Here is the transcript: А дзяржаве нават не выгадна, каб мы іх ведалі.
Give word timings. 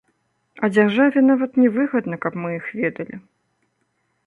А 0.65 0.69
дзяржаве 0.75 1.19
нават 1.27 1.51
не 1.65 1.69
выгадна, 1.77 2.15
каб 2.25 2.33
мы 2.47 2.57
іх 2.59 2.65
ведалі. 2.83 3.15